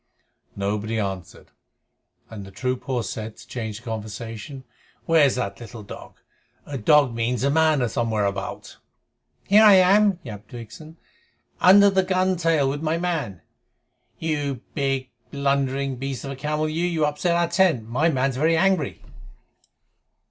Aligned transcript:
Nobody 0.55 0.97
answered, 0.99 1.51
and 2.27 2.43
the 2.43 2.49
troop 2.49 2.85
horse 2.85 3.07
said, 3.07 3.37
to 3.37 3.47
change 3.47 3.77
the 3.77 3.83
conversation, 3.85 4.63
"Where's 5.05 5.35
that 5.35 5.59
little 5.59 5.83
dog? 5.83 6.15
A 6.65 6.75
dog 6.79 7.13
means 7.13 7.43
a 7.43 7.51
man 7.51 7.87
somewhere 7.87 8.25
about." 8.25 8.77
"Here 9.43 9.61
I 9.63 9.75
am," 9.75 10.17
yapped 10.23 10.49
Vixen, 10.49 10.97
"under 11.59 11.91
the 11.91 12.01
gun 12.01 12.35
tail 12.35 12.67
with 12.67 12.81
my 12.81 12.97
man. 12.97 13.41
You 14.17 14.61
big, 14.73 15.11
blundering 15.29 15.97
beast 15.97 16.25
of 16.25 16.31
a 16.31 16.35
camel 16.35 16.67
you, 16.67 16.83
you 16.87 17.05
upset 17.05 17.35
our 17.35 17.47
tent. 17.47 17.87
My 17.87 18.09
man's 18.09 18.37
very 18.37 18.57
angry." 18.57 19.03